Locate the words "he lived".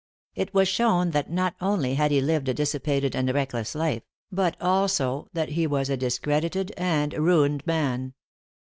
2.09-2.49